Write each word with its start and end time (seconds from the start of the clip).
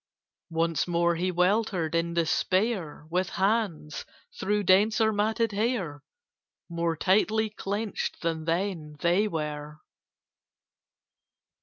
Once 0.49 0.87
more 0.87 1.13
he 1.15 1.31
weltered 1.31 1.93
in 1.93 2.15
despair, 2.15 3.05
With 3.11 3.29
hands, 3.29 4.03
through 4.39 4.63
denser 4.63 5.13
matted 5.13 5.51
hair, 5.51 6.01
More 6.67 6.97
tightly 6.97 7.51
clenched 7.51 8.21
than 8.23 8.45
then 8.45 8.95
they 9.01 9.27
were. 9.27 9.77